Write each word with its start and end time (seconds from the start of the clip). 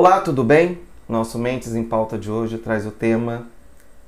Olá, 0.00 0.18
tudo 0.18 0.42
bem? 0.42 0.80
Nosso 1.06 1.38
Mentes 1.38 1.74
em 1.74 1.84
Pauta 1.84 2.16
de 2.16 2.30
hoje 2.30 2.56
traz 2.56 2.86
o 2.86 2.90
tema 2.90 3.46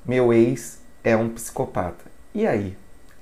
Meu 0.03 0.33
ex 0.33 0.79
é 1.03 1.15
um 1.15 1.29
psicopata. 1.29 2.03
E 2.33 2.47
aí? 2.47 2.75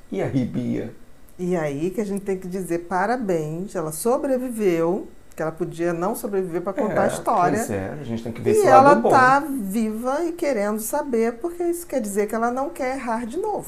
E 0.09 0.21
aí, 0.21 0.45
Bia? 0.45 0.95
E 1.37 1.53
aí 1.57 1.89
que 1.89 1.99
a 1.99 2.05
gente 2.05 2.21
tem 2.23 2.37
que 2.37 2.47
dizer 2.47 2.87
parabéns, 2.87 3.75
ela 3.75 3.91
sobreviveu, 3.91 5.09
que 5.35 5.41
ela 5.41 5.51
podia 5.51 5.91
não 5.91 6.15
sobreviver 6.15 6.61
para 6.61 6.71
contar 6.71 7.01
é, 7.01 7.03
a 7.03 7.07
história. 7.07 7.57
Pois 7.57 7.69
é, 7.71 7.89
a 7.99 8.03
gente 8.05 8.23
tem 8.23 8.31
que 8.31 8.39
ver 8.39 8.51
e 8.51 8.53
esse 8.59 8.65
ela 8.65 8.95
bom. 8.95 9.09
tá 9.09 9.43
viva 9.45 10.23
e 10.23 10.31
querendo 10.31 10.79
saber, 10.79 11.39
porque 11.39 11.63
isso 11.63 11.85
quer 11.85 11.99
dizer 11.99 12.27
que 12.27 12.35
ela 12.35 12.51
não 12.51 12.69
quer 12.69 12.95
errar 12.95 13.25
de 13.25 13.35
novo. 13.35 13.67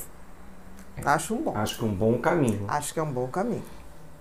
Acho 1.04 1.33
um 1.33 1.42
bom. 1.42 1.51
Acho 1.57 1.78
que 1.78 1.83
um 1.83 1.93
bom 1.93 2.18
caminho. 2.20 2.64
Acho 2.70 2.93
que 2.93 3.01
é 3.01 3.04
um 3.04 3.11
bom 3.11 3.28
caminho. 3.28 3.64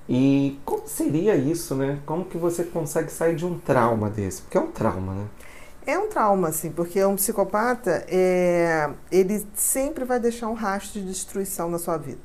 E 0.08 0.58
como 0.64 0.86
seria 0.86 1.36
isso, 1.36 1.74
né? 1.74 1.98
Como 2.04 2.24
que 2.24 2.36
você 2.36 2.64
consegue 2.64 3.10
sair 3.10 3.36
de 3.36 3.46
um 3.46 3.58
trauma 3.58 4.10
desse? 4.10 4.42
Porque 4.42 4.58
é 4.58 4.60
um 4.60 4.70
trauma, 4.70 5.14
né? 5.14 5.26
É 5.84 5.98
um 5.98 6.08
trauma, 6.08 6.48
assim, 6.48 6.70
porque 6.70 7.04
um 7.04 7.16
psicopata, 7.16 8.04
é, 8.08 8.88
ele 9.10 9.44
sempre 9.54 10.04
vai 10.04 10.20
deixar 10.20 10.48
um 10.48 10.54
rastro 10.54 11.00
de 11.00 11.08
destruição 11.08 11.68
na 11.68 11.78
sua 11.78 11.96
vida. 11.96 12.20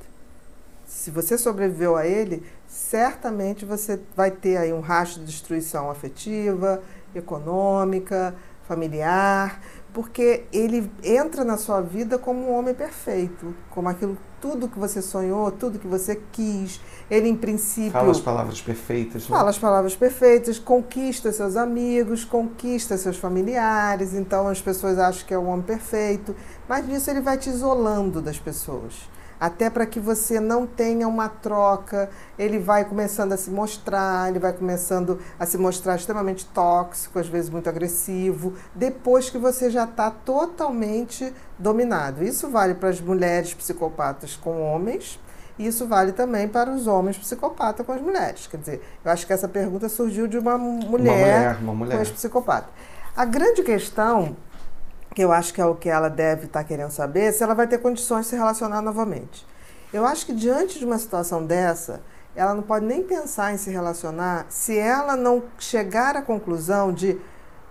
Se 0.86 1.10
você 1.10 1.36
sobreviveu 1.36 1.96
a 1.96 2.06
ele, 2.06 2.44
certamente 2.68 3.64
você 3.64 4.00
vai 4.16 4.30
ter 4.30 4.56
aí 4.56 4.72
um 4.72 4.80
rastro 4.80 5.20
de 5.20 5.26
destruição 5.26 5.90
afetiva, 5.90 6.80
econômica, 7.14 8.34
familiar, 8.66 9.60
porque 9.92 10.44
ele 10.52 10.88
entra 11.02 11.44
na 11.44 11.56
sua 11.56 11.80
vida 11.80 12.18
como 12.18 12.48
um 12.48 12.52
homem 12.52 12.74
perfeito, 12.74 13.54
como 13.70 13.88
aquilo 13.88 14.16
tudo 14.40 14.68
que 14.68 14.78
você 14.78 15.02
sonhou, 15.02 15.50
tudo 15.50 15.78
que 15.78 15.86
você 15.86 16.20
quis. 16.32 16.80
Ele, 17.10 17.28
em 17.28 17.36
princípio. 17.36 17.92
Fala 17.92 18.10
as 18.10 18.20
palavras 18.20 18.60
perfeitas. 18.60 19.22
Né? 19.22 19.36
Fala 19.36 19.50
as 19.50 19.58
palavras 19.58 19.96
perfeitas, 19.96 20.58
conquista 20.58 21.32
seus 21.32 21.56
amigos, 21.56 22.24
conquista 22.24 22.96
seus 22.96 23.16
familiares. 23.16 24.14
Então 24.14 24.48
as 24.48 24.60
pessoas 24.60 24.98
acham 24.98 25.26
que 25.26 25.34
é 25.34 25.38
o 25.38 25.44
homem 25.44 25.64
perfeito. 25.64 26.34
Mas 26.68 26.86
nisso 26.86 27.10
ele 27.10 27.20
vai 27.20 27.38
te 27.38 27.48
isolando 27.48 28.20
das 28.20 28.38
pessoas 28.38 28.94
até 29.40 29.70
para 29.70 29.86
que 29.86 30.00
você 30.00 30.40
não 30.40 30.66
tenha 30.66 31.06
uma 31.06 31.28
troca. 31.28 32.10
Ele 32.38 32.58
vai 32.58 32.84
começando 32.84 33.32
a 33.32 33.36
se 33.36 33.50
mostrar, 33.50 34.28
ele 34.28 34.38
vai 34.38 34.52
começando 34.52 35.18
a 35.38 35.46
se 35.46 35.56
mostrar 35.58 35.96
extremamente 35.96 36.46
tóxico, 36.46 37.18
às 37.18 37.28
vezes 37.28 37.50
muito 37.50 37.68
agressivo, 37.68 38.54
depois 38.74 39.30
que 39.30 39.38
você 39.38 39.70
já 39.70 39.84
está 39.84 40.10
totalmente 40.10 41.32
dominado. 41.58 42.24
Isso 42.24 42.48
vale 42.48 42.74
para 42.74 42.88
as 42.88 43.00
mulheres 43.00 43.54
psicopatas 43.54 44.36
com 44.36 44.60
homens. 44.62 45.18
E 45.58 45.66
isso 45.66 45.88
vale 45.88 46.12
também 46.12 46.46
para 46.46 46.70
os 46.70 46.86
homens 46.86 47.18
psicopatas 47.18 47.84
com 47.84 47.90
as 47.90 48.00
mulheres. 48.00 48.46
Quer 48.46 48.58
dizer, 48.58 48.82
eu 49.04 49.10
acho 49.10 49.26
que 49.26 49.32
essa 49.32 49.48
pergunta 49.48 49.88
surgiu 49.88 50.28
de 50.28 50.38
uma 50.38 50.56
mulher, 50.56 50.86
uma 50.86 50.88
mulher, 50.88 51.58
uma 51.60 51.74
mulher. 51.74 51.96
com 51.96 52.02
as 52.02 52.10
psicopatas. 52.10 52.70
A 53.16 53.24
grande 53.24 53.64
questão 53.64 54.36
que 55.18 55.24
eu 55.24 55.32
acho 55.32 55.52
que 55.52 55.60
é 55.60 55.66
o 55.66 55.74
que 55.74 55.90
ela 55.90 56.08
deve 56.08 56.46
estar 56.46 56.60
tá 56.60 56.64
querendo 56.64 56.92
saber, 56.92 57.32
se 57.32 57.42
ela 57.42 57.52
vai 57.52 57.66
ter 57.66 57.78
condições 57.78 58.20
de 58.20 58.26
se 58.28 58.36
relacionar 58.36 58.80
novamente. 58.80 59.44
Eu 59.92 60.06
acho 60.06 60.24
que 60.24 60.32
diante 60.32 60.78
de 60.78 60.84
uma 60.84 60.96
situação 60.96 61.44
dessa, 61.44 62.02
ela 62.36 62.54
não 62.54 62.62
pode 62.62 62.86
nem 62.86 63.02
pensar 63.02 63.52
em 63.52 63.56
se 63.56 63.68
relacionar 63.68 64.46
se 64.48 64.78
ela 64.78 65.16
não 65.16 65.42
chegar 65.58 66.16
à 66.16 66.22
conclusão 66.22 66.92
de 66.92 67.20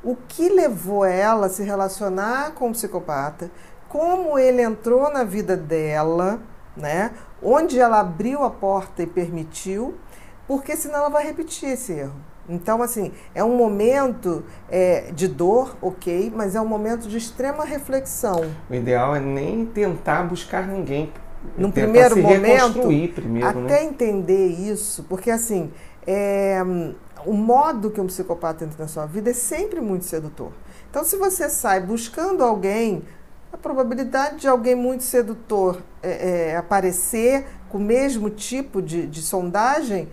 o 0.04 0.14
que 0.28 0.50
levou 0.50 1.06
ela 1.06 1.46
a 1.46 1.50
se 1.50 1.64
relacionar 1.64 2.52
com 2.52 2.68
o 2.68 2.74
psicopata, 2.74 3.50
como 3.88 4.38
ele 4.38 4.62
entrou 4.62 5.10
na 5.10 5.24
vida 5.24 5.56
dela, 5.56 6.42
né? 6.76 7.14
Onde 7.42 7.80
ela 7.80 8.02
abriu 8.02 8.44
a 8.44 8.50
porta 8.50 9.04
e 9.04 9.08
permitiu, 9.08 9.98
porque 10.46 10.76
senão 10.76 10.98
ela 10.98 11.10
vai 11.10 11.24
repetir 11.24 11.70
esse 11.70 11.94
erro. 11.94 12.20
Então, 12.50 12.82
assim, 12.82 13.12
é 13.36 13.44
um 13.44 13.56
momento 13.56 14.44
é, 14.70 15.12
de 15.12 15.28
dor, 15.28 15.76
ok, 15.82 16.32
mas 16.34 16.56
é 16.56 16.62
um 16.62 16.68
momento 16.68 17.08
de 17.08 17.18
extrema 17.18 17.66
reflexão. 17.66 18.50
O 18.70 18.74
ideal 18.74 19.16
é 19.16 19.20
nem 19.20 19.66
tentar 19.66 20.24
buscar 20.24 20.66
ninguém. 20.66 21.12
Num 21.58 21.72
primeiro 21.72 22.18
momento, 22.18 22.82
primeiro, 23.14 23.48
até 23.48 23.60
né? 23.60 23.84
entender 23.84 24.48
isso, 24.48 25.04
porque 25.04 25.30
assim, 25.30 25.72
é, 26.06 26.62
o 27.26 27.34
modo 27.34 27.92
que 27.92 28.02
um 28.02 28.08
psicopata 28.08 28.66
entra 28.66 28.84
na 28.84 28.88
sua 28.88 29.06
vida 29.06 29.30
é 29.30 29.34
sempre 29.34 29.80
muito 29.80 30.06
sedutor. 30.06 30.52
Então, 30.90 31.04
se 31.04 31.16
você 31.16 31.50
sai 31.50 31.82
buscando 31.82 32.44
alguém, 32.44 33.04
a 33.52 33.58
probabilidade 33.58 34.38
de 34.38 34.48
alguém 34.48 34.76
muito 34.76 35.04
sedutor 35.04 35.82
é, 36.02 36.52
é, 36.52 36.58
aparecer 36.58 37.46
com 37.70 37.78
o 37.78 37.82
mesmo 37.82 38.30
tipo 38.30 38.82
de, 38.82 39.06
de 39.08 39.22
sondagem 39.22 40.08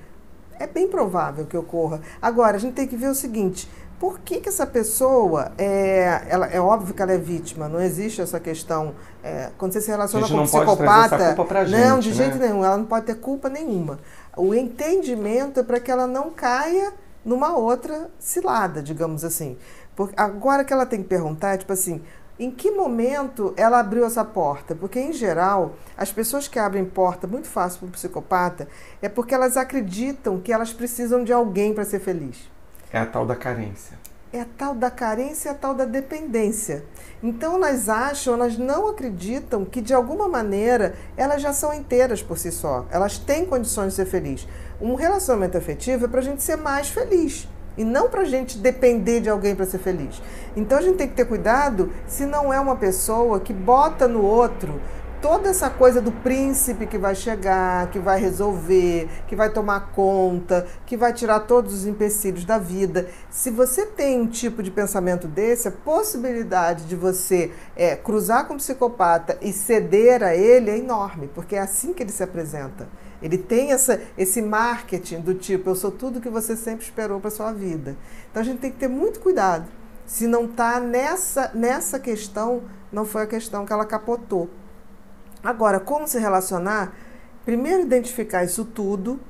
é 0.58 0.66
bem 0.66 0.88
provável 0.88 1.46
que 1.46 1.56
ocorra. 1.56 2.00
Agora, 2.20 2.56
a 2.56 2.60
gente 2.60 2.74
tem 2.74 2.86
que 2.86 2.96
ver 2.96 3.08
o 3.08 3.14
seguinte: 3.14 3.68
por 3.98 4.20
que, 4.20 4.40
que 4.40 4.48
essa 4.48 4.66
pessoa 4.66 5.52
é, 5.56 6.22
ela, 6.28 6.46
é 6.46 6.60
óbvio 6.60 6.94
que 6.94 7.00
ela 7.00 7.12
é 7.12 7.18
vítima, 7.18 7.68
não 7.68 7.80
existe 7.80 8.20
essa 8.20 8.38
questão. 8.40 8.94
É, 9.22 9.50
quando 9.56 9.72
você 9.72 9.80
se 9.80 9.90
relaciona 9.90 10.28
com 10.28 10.34
um 10.34 10.44
psicopata. 10.44 11.34
Gente, 11.64 11.80
não, 11.80 11.98
de 11.98 12.10
né? 12.10 12.14
jeito 12.14 12.38
nenhum, 12.38 12.64
ela 12.64 12.76
não 12.76 12.84
pode 12.84 13.06
ter 13.06 13.14
culpa 13.14 13.48
nenhuma. 13.48 13.98
O 14.36 14.54
entendimento 14.54 15.60
é 15.60 15.62
para 15.62 15.80
que 15.80 15.90
ela 15.90 16.06
não 16.06 16.30
caia 16.30 16.92
numa 17.24 17.56
outra 17.56 18.10
cilada, 18.18 18.82
digamos 18.82 19.24
assim. 19.24 19.56
Porque 19.96 20.14
agora 20.16 20.64
que 20.64 20.72
ela 20.72 20.84
tem 20.84 21.02
que 21.02 21.08
perguntar, 21.08 21.54
é 21.54 21.56
tipo 21.56 21.72
assim, 21.72 22.02
em 22.38 22.50
que 22.50 22.70
momento 22.70 23.54
ela 23.56 23.78
abriu 23.78 24.04
essa 24.04 24.24
porta? 24.24 24.74
Porque, 24.74 24.98
em 24.98 25.12
geral, 25.12 25.76
as 25.96 26.10
pessoas 26.10 26.48
que 26.48 26.58
abrem 26.58 26.84
porta 26.84 27.28
muito 27.28 27.46
fácil 27.46 27.80
para 27.80 27.88
o 27.88 27.92
psicopata 27.92 28.66
é 29.00 29.08
porque 29.08 29.34
elas 29.34 29.56
acreditam 29.56 30.40
que 30.40 30.52
elas 30.52 30.72
precisam 30.72 31.22
de 31.22 31.32
alguém 31.32 31.72
para 31.72 31.84
ser 31.84 32.00
feliz. 32.00 32.50
É 32.92 32.98
a 32.98 33.06
tal 33.06 33.24
da 33.24 33.36
carência. 33.36 33.96
É 34.32 34.40
a 34.40 34.46
tal 34.58 34.74
da 34.74 34.90
carência, 34.90 35.48
é 35.48 35.52
a 35.52 35.54
tal 35.54 35.74
da 35.74 35.84
dependência. 35.84 36.84
Então, 37.22 37.54
elas 37.54 37.88
acham, 37.88 38.34
elas 38.34 38.58
não 38.58 38.88
acreditam 38.88 39.64
que, 39.64 39.80
de 39.80 39.94
alguma 39.94 40.26
maneira, 40.28 40.96
elas 41.16 41.40
já 41.40 41.52
são 41.52 41.72
inteiras 41.72 42.20
por 42.20 42.36
si 42.36 42.50
só. 42.50 42.84
Elas 42.90 43.16
têm 43.16 43.46
condições 43.46 43.90
de 43.90 43.94
ser 43.94 44.06
felizes. 44.06 44.48
Um 44.80 44.96
relacionamento 44.96 45.56
afetivo 45.56 46.06
é 46.06 46.08
para 46.08 46.18
a 46.18 46.24
gente 46.24 46.42
ser 46.42 46.56
mais 46.56 46.88
feliz 46.88 47.48
e 47.76 47.84
não 47.84 48.08
para 48.08 48.22
a 48.22 48.24
gente 48.24 48.58
depender 48.58 49.20
de 49.20 49.28
alguém 49.28 49.54
para 49.54 49.66
ser 49.66 49.78
feliz. 49.78 50.20
Então 50.56 50.78
a 50.78 50.82
gente 50.82 50.96
tem 50.96 51.08
que 51.08 51.14
ter 51.14 51.24
cuidado 51.24 51.90
se 52.06 52.24
não 52.24 52.52
é 52.52 52.60
uma 52.60 52.76
pessoa 52.76 53.40
que 53.40 53.52
bota 53.52 54.06
no 54.06 54.22
outro 54.22 54.80
toda 55.24 55.48
essa 55.48 55.70
coisa 55.70 56.02
do 56.02 56.12
príncipe 56.12 56.86
que 56.86 56.98
vai 56.98 57.14
chegar, 57.14 57.90
que 57.90 57.98
vai 57.98 58.20
resolver, 58.20 59.08
que 59.26 59.34
vai 59.34 59.48
tomar 59.48 59.90
conta, 59.92 60.66
que 60.84 60.98
vai 60.98 61.14
tirar 61.14 61.40
todos 61.40 61.72
os 61.72 61.86
empecilhos 61.86 62.44
da 62.44 62.58
vida. 62.58 63.08
Se 63.30 63.50
você 63.50 63.86
tem 63.86 64.20
um 64.20 64.26
tipo 64.26 64.62
de 64.62 64.70
pensamento 64.70 65.26
desse, 65.26 65.66
a 65.66 65.72
possibilidade 65.72 66.84
de 66.84 66.94
você 66.94 67.50
é, 67.74 67.96
cruzar 67.96 68.46
com 68.46 68.52
um 68.52 68.56
psicopata 68.58 69.38
e 69.40 69.50
ceder 69.50 70.22
a 70.22 70.36
ele 70.36 70.70
é 70.70 70.76
enorme, 70.76 71.30
porque 71.34 71.56
é 71.56 71.60
assim 71.60 71.94
que 71.94 72.02
ele 72.02 72.12
se 72.12 72.22
apresenta. 72.22 72.86
Ele 73.22 73.38
tem 73.38 73.72
essa, 73.72 73.98
esse 74.18 74.42
marketing 74.42 75.22
do 75.22 75.32
tipo, 75.32 75.70
eu 75.70 75.74
sou 75.74 75.90
tudo 75.90 76.20
que 76.20 76.28
você 76.28 76.54
sempre 76.54 76.84
esperou 76.84 77.18
para 77.18 77.30
sua 77.30 77.50
vida. 77.50 77.96
Então 78.30 78.42
a 78.42 78.44
gente 78.44 78.58
tem 78.58 78.70
que 78.70 78.76
ter 78.76 78.88
muito 78.88 79.20
cuidado. 79.20 79.64
Se 80.04 80.26
não 80.26 80.44
está 80.44 80.78
nessa, 80.78 81.50
nessa 81.54 81.98
questão, 81.98 82.64
não 82.92 83.06
foi 83.06 83.22
a 83.22 83.26
questão 83.26 83.64
que 83.64 83.72
ela 83.72 83.86
capotou. 83.86 84.50
Agora, 85.44 85.78
como 85.78 86.08
se 86.08 86.18
relacionar? 86.18 86.94
Primeiro, 87.44 87.82
identificar 87.82 88.42
isso 88.42 88.64
tudo, 88.64 89.20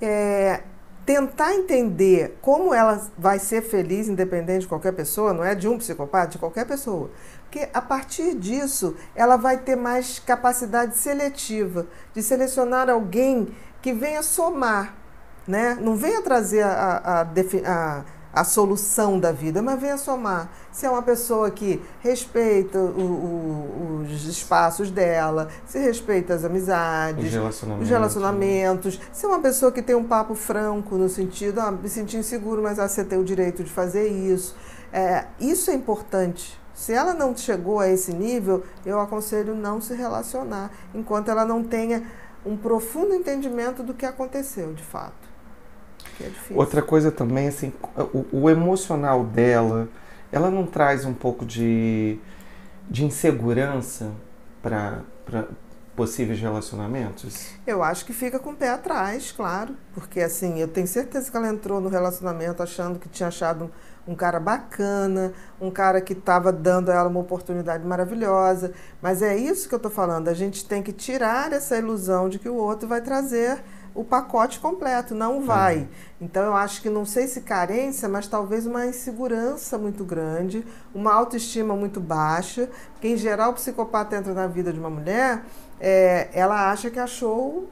é, 0.00 0.60
tentar 1.06 1.54
entender 1.54 2.36
como 2.42 2.74
ela 2.74 3.00
vai 3.16 3.38
ser 3.38 3.62
feliz, 3.62 4.06
independente 4.08 4.60
de 4.60 4.68
qualquer 4.68 4.92
pessoa, 4.92 5.32
não 5.32 5.42
é 5.42 5.54
de 5.54 5.66
um 5.66 5.78
psicopata, 5.78 6.32
de 6.32 6.38
qualquer 6.38 6.66
pessoa. 6.66 7.10
Porque 7.44 7.68
a 7.72 7.80
partir 7.80 8.34
disso, 8.34 8.94
ela 9.14 9.36
vai 9.36 9.56
ter 9.56 9.76
mais 9.76 10.18
capacidade 10.18 10.96
seletiva 10.98 11.86
de 12.12 12.22
selecionar 12.22 12.90
alguém 12.90 13.48
que 13.80 13.92
venha 13.92 14.22
somar, 14.22 14.94
né? 15.46 15.78
Não 15.80 15.96
venha 15.96 16.20
trazer 16.20 16.62
a, 16.62 16.70
a, 16.70 17.20
a, 17.20 17.22
a 17.22 18.04
solução 18.42 19.20
da 19.20 19.30
vida, 19.30 19.62
mas 19.62 19.80
venha 19.80 19.96
somar. 19.96 20.50
Se 20.72 20.86
é 20.86 20.90
uma 20.90 21.02
pessoa 21.02 21.50
que 21.50 21.80
respeita 22.00 22.78
o, 22.78 23.00
o, 23.00 24.02
os 24.02 24.26
espaços 24.26 24.90
dela, 24.90 25.48
se 25.66 25.78
respeita 25.78 26.34
as 26.34 26.44
amizades, 26.44 27.26
os 27.26 27.32
relacionamentos, 27.32 27.84
os 27.84 27.90
relacionamentos 27.90 29.00
se 29.12 29.24
é 29.24 29.28
uma 29.28 29.40
pessoa 29.40 29.70
que 29.70 29.82
tem 29.82 29.94
um 29.94 30.04
papo 30.04 30.34
franco 30.34 30.96
no 30.96 31.08
sentido, 31.08 31.60
ah, 31.60 31.70
me 31.70 31.88
senti 31.88 32.16
inseguro, 32.16 32.62
mas 32.62 32.80
ah, 32.80 32.88
você 32.88 33.04
tem 33.04 33.18
o 33.18 33.24
direito 33.24 33.62
de 33.62 33.70
fazer 33.70 34.08
isso. 34.08 34.56
É, 34.92 35.26
isso 35.38 35.70
é 35.70 35.74
importante 35.74 36.58
se 36.74 36.92
ela 36.92 37.14
não 37.14 37.36
chegou 37.36 37.78
a 37.78 37.88
esse 37.88 38.12
nível, 38.12 38.64
eu 38.84 39.00
aconselho 39.00 39.54
não 39.54 39.80
se 39.80 39.94
relacionar, 39.94 40.72
enquanto 40.92 41.30
ela 41.30 41.44
não 41.44 41.62
tenha 41.62 42.02
um 42.44 42.56
profundo 42.56 43.14
entendimento 43.14 43.82
do 43.82 43.94
que 43.94 44.04
aconteceu 44.04 44.74
de 44.74 44.82
fato. 44.82 45.33
Que 46.16 46.24
é 46.24 46.28
difícil. 46.28 46.56
Outra 46.56 46.82
coisa 46.82 47.10
também, 47.10 47.48
assim, 47.48 47.72
o, 48.12 48.42
o 48.42 48.50
emocional 48.50 49.24
dela, 49.24 49.88
ela 50.30 50.50
não 50.50 50.66
traz 50.66 51.04
um 51.04 51.14
pouco 51.14 51.44
de, 51.44 52.18
de 52.88 53.04
insegurança 53.04 54.10
para 54.62 55.02
possíveis 55.94 56.40
relacionamentos? 56.40 57.50
Eu 57.66 57.82
acho 57.82 58.04
que 58.04 58.12
fica 58.12 58.38
com 58.38 58.50
o 58.50 58.56
pé 58.56 58.70
atrás, 58.70 59.32
claro, 59.32 59.76
porque 59.92 60.20
assim, 60.20 60.58
eu 60.58 60.68
tenho 60.68 60.86
certeza 60.86 61.30
que 61.30 61.36
ela 61.36 61.48
entrou 61.48 61.80
no 61.80 61.88
relacionamento 61.88 62.62
achando 62.62 62.98
que 62.98 63.08
tinha 63.08 63.28
achado 63.28 63.70
um 64.06 64.14
cara 64.14 64.38
bacana, 64.38 65.32
um 65.60 65.70
cara 65.70 66.00
que 66.00 66.12
estava 66.12 66.52
dando 66.52 66.90
a 66.90 66.94
ela 66.94 67.08
uma 67.08 67.20
oportunidade 67.20 67.86
maravilhosa. 67.86 68.72
Mas 69.00 69.22
é 69.22 69.36
isso 69.36 69.68
que 69.68 69.74
eu 69.74 69.78
estou 69.78 69.90
falando. 69.90 70.28
A 70.28 70.34
gente 70.34 70.66
tem 70.66 70.82
que 70.82 70.92
tirar 70.92 71.52
essa 71.52 71.78
ilusão 71.78 72.28
de 72.28 72.38
que 72.38 72.48
o 72.48 72.54
outro 72.54 72.86
vai 72.86 73.00
trazer 73.00 73.62
o 73.94 74.02
pacote 74.02 74.58
completo, 74.58 75.14
não 75.14 75.42
vai. 75.42 75.78
Uhum. 75.78 75.88
Então 76.22 76.42
eu 76.42 76.54
acho 76.54 76.82
que 76.82 76.90
não 76.90 77.04
sei 77.04 77.28
se 77.28 77.42
carência, 77.42 78.08
mas 78.08 78.26
talvez 78.26 78.66
uma 78.66 78.86
insegurança 78.86 79.78
muito 79.78 80.04
grande, 80.04 80.66
uma 80.94 81.12
autoestima 81.12 81.76
muito 81.76 82.00
baixa, 82.00 82.68
porque 82.92 83.08
em 83.08 83.16
geral 83.16 83.52
o 83.52 83.54
psicopata 83.54 84.16
entra 84.16 84.34
na 84.34 84.46
vida 84.46 84.72
de 84.72 84.80
uma 84.80 84.90
mulher, 84.90 85.44
é, 85.80 86.28
ela 86.32 86.70
acha 86.70 86.90
que 86.90 86.98
achou 86.98 87.68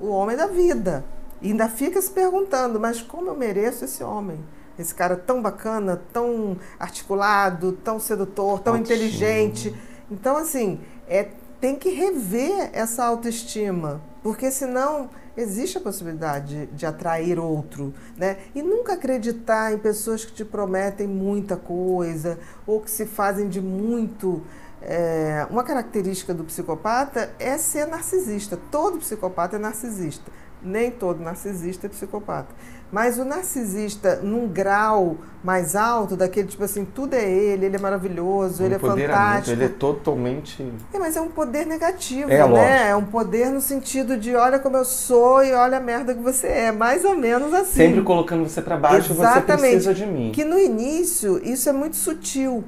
o 0.00 0.08
homem 0.08 0.36
da 0.36 0.46
vida. 0.46 1.04
E 1.42 1.50
ainda 1.50 1.68
fica 1.68 2.00
se 2.00 2.10
perguntando, 2.10 2.80
mas 2.80 3.00
como 3.02 3.28
eu 3.28 3.36
mereço 3.36 3.84
esse 3.84 4.02
homem? 4.02 4.40
Esse 4.78 4.94
cara 4.94 5.16
tão 5.16 5.42
bacana, 5.42 6.00
tão 6.12 6.56
articulado, 6.78 7.72
tão 7.72 7.98
sedutor, 7.98 8.60
tão 8.60 8.74
autoestima. 8.74 9.06
inteligente. 9.08 9.74
Então, 10.10 10.36
assim, 10.36 10.80
é, 11.08 11.28
tem 11.60 11.76
que 11.76 11.90
rever 11.90 12.70
essa 12.72 13.04
autoestima, 13.04 14.00
porque 14.22 14.50
senão 14.50 15.10
existe 15.38 15.78
a 15.78 15.80
possibilidade 15.80 16.66
de, 16.66 16.76
de, 16.76 16.84
atrair 16.84 17.38
outro, 17.38 17.94
né? 18.16 18.38
E 18.54 18.62
nunca 18.62 18.94
acreditar 18.94 19.72
em 19.72 19.78
pessoas 19.78 20.24
que 20.24 20.32
te 20.32 20.44
prometem 20.44 21.06
muita 21.06 21.56
coisa 21.56 22.38
ou 22.66 22.80
que 22.80 22.90
se 22.90 23.06
fazem 23.06 23.48
de 23.48 23.60
muito. 23.60 24.42
É, 24.80 25.46
uma 25.50 25.64
característica 25.64 26.32
do 26.32 26.44
psicopata 26.44 27.32
é 27.38 27.56
ser 27.56 27.86
narcisista. 27.86 28.58
Todo 28.70 28.98
psicopata 28.98 29.56
é 29.56 29.58
narcisista. 29.58 30.30
Nem 30.62 30.90
todo 30.90 31.22
narcisista 31.22 31.86
é 31.86 31.90
psicopata. 31.90 32.54
Mas 32.90 33.18
o 33.18 33.24
narcisista, 33.24 34.16
num 34.22 34.48
grau 34.48 35.18
mais 35.44 35.76
alto, 35.76 36.16
daquele 36.16 36.48
tipo 36.48 36.64
assim, 36.64 36.86
tudo 36.86 37.14
é 37.14 37.30
ele, 37.30 37.66
ele 37.66 37.76
é 37.76 37.78
maravilhoso, 37.78 38.62
um 38.62 38.66
ele 38.66 38.74
é 38.76 38.78
fantástico. 38.78 39.50
Ele 39.50 39.64
é 39.64 39.68
totalmente. 39.68 40.72
É, 40.92 40.98
mas 40.98 41.14
é 41.14 41.20
um 41.20 41.28
poder 41.28 41.66
negativo, 41.66 42.30
é, 42.30 42.38
né? 42.38 42.44
Lógico. 42.44 42.66
É 42.66 42.96
um 42.96 43.04
poder 43.04 43.50
no 43.50 43.60
sentido 43.60 44.16
de 44.16 44.34
olha 44.34 44.58
como 44.58 44.76
eu 44.76 44.86
sou 44.86 45.44
e 45.44 45.52
olha 45.52 45.76
a 45.76 45.80
merda 45.80 46.14
que 46.14 46.22
você 46.22 46.46
é. 46.46 46.72
Mais 46.72 47.04
ou 47.04 47.14
menos 47.14 47.52
assim. 47.52 47.74
Sempre 47.74 48.02
colocando 48.02 48.48
você 48.48 48.62
para 48.62 48.76
baixo, 48.76 49.12
Exatamente. 49.12 49.46
você 49.46 49.60
precisa 49.60 49.94
de 49.94 50.06
mim. 50.06 50.32
Que 50.32 50.44
no 50.44 50.58
início 50.58 51.38
isso 51.44 51.68
é 51.68 51.72
muito 51.72 51.96
sutil. 51.96 52.64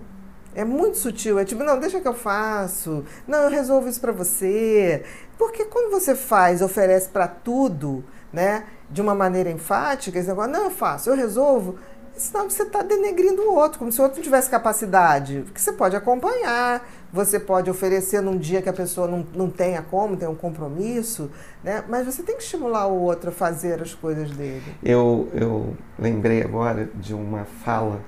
É 0.61 0.65
muito 0.65 0.99
sutil, 0.99 1.39
é 1.39 1.45
tipo, 1.47 1.65
não, 1.65 1.81
deixa 1.81 2.03
que 2.03 2.07
eu 2.07 2.12
faço. 2.12 3.03
Não, 3.27 3.45
eu 3.45 3.49
resolvo 3.49 3.89
isso 3.89 3.99
para 3.99 4.12
você. 4.12 5.03
Porque 5.39 5.65
quando 5.65 5.91
você 5.91 6.15
faz, 6.15 6.61
oferece 6.61 7.09
para 7.09 7.27
tudo, 7.27 8.05
né, 8.31 8.65
de 8.91 9.01
uma 9.01 9.15
maneira 9.15 9.51
enfática, 9.51 10.19
esse 10.19 10.29
negócio, 10.29 10.53
não, 10.53 10.65
eu 10.65 10.71
faço, 10.71 11.09
eu 11.09 11.17
resolvo, 11.17 11.79
que 12.12 12.21
você 12.21 12.65
está 12.65 12.83
denegrindo 12.83 13.41
o 13.41 13.55
outro, 13.55 13.79
como 13.79 13.91
se 13.91 13.99
o 14.01 14.03
outro 14.03 14.19
não 14.19 14.23
tivesse 14.23 14.51
capacidade. 14.51 15.41
Porque 15.47 15.59
você 15.59 15.73
pode 15.73 15.97
acompanhar, 15.97 16.87
você 17.11 17.41
pode 17.41 17.71
oferecer 17.71 18.21
num 18.21 18.37
dia 18.37 18.61
que 18.61 18.69
a 18.69 18.75
pessoa 18.75 19.09
não, 19.09 19.27
não 19.35 19.49
tenha 19.49 19.81
como, 19.81 20.15
tem 20.15 20.29
um 20.29 20.35
compromisso, 20.35 21.31
né? 21.65 21.83
mas 21.89 22.05
você 22.05 22.23
tem 22.23 22.37
que 22.37 22.43
estimular 22.43 22.87
o 22.87 23.01
outro 23.01 23.31
a 23.31 23.33
fazer 23.33 23.81
as 23.81 23.95
coisas 23.95 24.31
dele. 24.33 24.77
Eu, 24.83 25.27
eu 25.33 25.75
lembrei 25.99 26.43
agora 26.43 26.91
de 26.97 27.15
uma 27.15 27.47
fala 27.65 28.03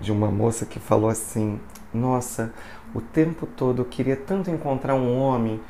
de 0.00 0.10
uma 0.10 0.30
moça 0.30 0.64
que 0.64 0.78
falou 0.78 1.10
assim: 1.10 1.60
Nossa, 1.92 2.52
o 2.94 3.00
tempo 3.00 3.46
todo 3.46 3.82
eu 3.82 3.86
queria 3.86 4.16
tanto 4.16 4.50
encontrar 4.50 4.94
um 4.94 5.18
homem 5.18 5.60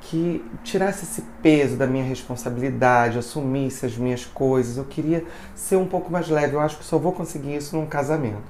que 0.00 0.44
tirasse 0.62 1.04
esse 1.04 1.22
peso 1.42 1.76
da 1.76 1.86
minha 1.86 2.04
responsabilidade, 2.04 3.18
assumisse 3.18 3.86
as 3.86 3.96
minhas 3.96 4.24
coisas. 4.24 4.76
Eu 4.76 4.84
queria 4.84 5.24
ser 5.54 5.76
um 5.76 5.86
pouco 5.86 6.12
mais 6.12 6.28
leve. 6.28 6.54
Eu 6.54 6.60
acho 6.60 6.78
que 6.78 6.84
só 6.84 6.98
vou 6.98 7.12
conseguir 7.12 7.56
isso 7.56 7.76
num 7.76 7.86
casamento. 7.86 8.42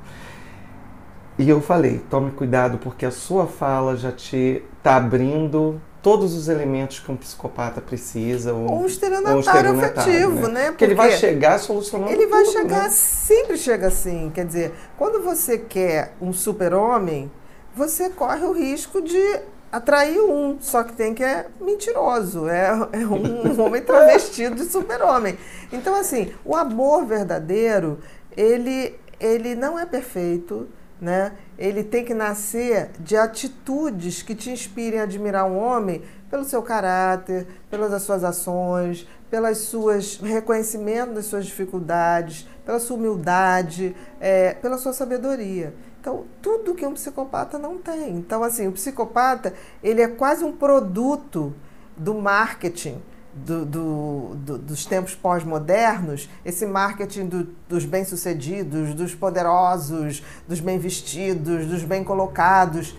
E 1.39 1.49
eu 1.49 1.61
falei: 1.61 2.01
tome 2.11 2.31
cuidado, 2.33 2.79
porque 2.79 3.07
a 3.07 3.11
sua 3.11 3.47
fala 3.47 3.97
já 3.97 4.13
te 4.13 4.63
está 4.79 4.97
abrindo 4.97 5.81
todos 6.05 6.35
os 6.35 6.51
elementos 6.51 7.01
que 7.01 7.11
um 7.11 7.17
psicopata 7.17 7.81
precisa. 7.81 8.53
Ou 8.53 8.83
um 8.83 8.87
estelionatário 8.87 9.73
um 9.73 9.81
afetivo, 9.81 10.49
né? 10.49 10.65
né? 10.65 10.71
Porque, 10.71 10.85
ele 10.85 10.95
vai 10.95 11.11
chegar 11.13 11.59
solucionando 11.59 12.13
Ele 12.13 12.27
vai 12.27 12.45
tudo, 12.45 12.53
chegar, 12.53 12.83
né? 12.83 12.91
sempre 12.91 13.57
chega 13.57 13.87
assim. 13.87 14.31
Quer 14.35 14.45
dizer, 14.45 14.75
quando 14.99 15.25
você 15.25 15.57
quer 15.57 16.13
um 16.21 16.31
super-homem, 16.31 17.33
você 17.75 18.11
corre 18.11 18.45
o 18.45 18.53
risco 18.53 19.01
de 19.01 19.41
atrair 19.73 20.21
um, 20.21 20.59
só 20.61 20.85
que 20.85 20.93
tem 20.93 21.15
que 21.15 21.25
é 21.25 21.47
mentiroso, 21.59 22.49
é, 22.49 22.69
é 22.93 22.99
um 22.99 23.61
homem 23.61 23.81
travestido 23.83 24.57
de 24.57 24.65
super-homem. 24.65 25.39
Então, 25.73 25.95
assim, 25.95 26.31
o 26.45 26.55
amor 26.55 27.07
verdadeiro, 27.07 27.99
ele, 28.37 28.95
ele 29.19 29.55
não 29.55 29.79
é 29.79 29.87
perfeito, 29.87 30.69
né? 31.01 31.33
Ele 31.59 31.83
tem 31.83 32.05
que 32.05 32.15
nascer 32.15 32.91
de 32.99 33.17
atitudes 33.17 34.23
que 34.23 34.35
te 34.35 34.51
inspirem 34.51 35.01
a 35.01 35.05
admirar 35.05 35.47
um 35.47 35.59
homem 35.59 36.03
pelo 36.31 36.45
seu 36.45 36.63
caráter, 36.63 37.47
pelas 37.71 38.03
suas 38.03 38.25
ações, 38.25 39.07
pelas 39.31 39.59
suas 39.59 40.17
reconhecimento 40.17 41.15
das 41.15 41.27
suas 41.27 41.47
dificuldades, 41.47 42.49
pela 42.65 42.79
sua 42.79 42.97
humildade, 42.97 43.95
é, 44.21 44.55
pela 44.55 44.79
sua 44.79 44.93
sabedoria. 44.93 45.75
Então, 46.01 46.25
tudo 46.43 46.75
que 46.75 46.87
um 46.87 46.93
psicopata 46.93 47.59
não 47.59 47.79
tem. 47.79 48.11
Então, 48.11 48.43
assim, 48.43 48.69
o 48.69 48.73
psicopata, 48.73 49.55
ele 49.83 50.03
é 50.03 50.09
quase 50.09 50.45
um 50.45 50.53
produto 50.53 51.55
do 51.97 52.15
marketing 52.15 53.01
do, 53.35 53.65
do, 53.65 54.35
do, 54.37 54.59
dos 54.59 54.87
tempos 54.87 55.15
pós-modernos, 55.15 56.29
esse 56.45 56.65
marketing 56.67 57.49
dos 57.69 57.85
bem-sucedidos, 57.85 58.95
dos 58.95 59.15
poderosos, 59.15 60.23
dos 60.47 60.61
bem-vestidos, 60.61 61.67
dos 61.67 61.83
bem 61.83 62.05
colocados. 62.05 62.97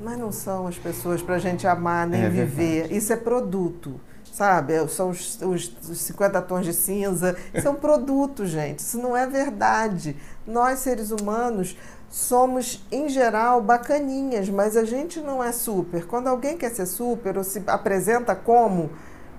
Mas 0.00 0.18
não 0.18 0.30
são 0.30 0.66
as 0.66 0.78
pessoas 0.78 1.20
para 1.22 1.36
a 1.36 1.38
gente 1.38 1.66
amar 1.66 2.06
nem 2.06 2.22
é 2.22 2.28
viver. 2.28 2.72
Verdade. 2.72 2.96
Isso 2.96 3.12
é 3.12 3.16
produto 3.16 4.00
sabe? 4.34 4.88
São 4.88 5.10
os, 5.10 5.40
os, 5.40 5.72
os 5.88 6.00
50 6.00 6.42
tons 6.42 6.66
de 6.66 6.72
cinza. 6.72 7.36
São 7.62 7.76
produtos, 7.76 8.50
gente. 8.50 8.80
Isso 8.80 8.98
não 8.98 9.16
é 9.16 9.28
verdade. 9.28 10.16
Nós, 10.44 10.80
seres 10.80 11.12
humanos, 11.12 11.76
somos, 12.10 12.84
em 12.90 13.08
geral, 13.08 13.60
bacaninhas, 13.62 14.48
mas 14.48 14.76
a 14.76 14.84
gente 14.84 15.20
não 15.20 15.42
é 15.42 15.52
super. 15.52 16.04
Quando 16.06 16.26
alguém 16.26 16.58
quer 16.58 16.70
ser 16.70 16.86
super 16.86 17.38
ou 17.38 17.44
se 17.44 17.62
apresenta 17.66 18.34
como, 18.34 18.90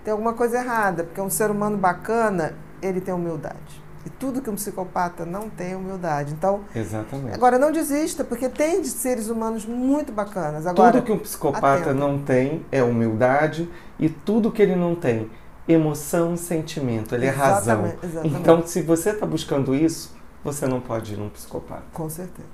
tem 0.06 0.12
alguma 0.12 0.34
coisa 0.34 0.60
errada, 0.60 1.04
porque 1.04 1.20
um 1.20 1.32
ser 1.32 1.50
humano 1.50 1.76
bacana, 1.76 2.54
ele 2.80 3.02
tem 3.02 3.12
humildade. 3.12 3.84
E 4.06 4.10
tudo 4.10 4.40
que 4.40 4.48
um 4.48 4.54
psicopata 4.54 5.26
não 5.26 5.50
tem 5.50 5.72
é 5.72 5.76
humildade. 5.76 6.32
Então, 6.32 6.62
Exatamente. 6.76 7.34
agora 7.34 7.58
não 7.58 7.72
desista, 7.72 8.24
porque 8.24 8.48
tem 8.48 8.84
seres 8.84 9.30
humanos 9.30 9.66
muito 9.66 10.12
bacanas. 10.12 10.68
Agora, 10.68 10.92
tudo 10.94 11.06
que 11.06 11.12
um 11.12 11.18
psicopata 11.18 11.92
não 11.92 12.20
tem 12.20 12.64
é 12.72 12.84
humildade 12.84 13.68
e 13.98 14.08
tudo 14.08 14.52
que 14.52 14.62
ele 14.62 14.76
não 14.76 14.94
tem, 14.94 15.28
emoção 15.68 16.38
sentimento, 16.38 17.16
ele 17.16 17.26
exatamente, 17.26 17.50
é 17.50 17.54
razão. 17.54 17.94
Exatamente. 18.04 18.40
Então, 18.40 18.68
se 18.68 18.84
você 18.84 19.10
está 19.10 19.26
buscando 19.26 19.74
isso, 19.74 20.16
você 20.44 20.68
não 20.68 20.80
pode 20.80 21.14
ir 21.14 21.18
num 21.18 21.30
psicopata. 21.30 21.86
Com 21.92 22.08
certeza. 22.08 22.48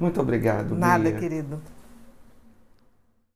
Muito 0.00 0.18
obrigado. 0.18 0.74
Nada, 0.74 1.10
Bia. 1.10 1.18
querido. 1.18 1.60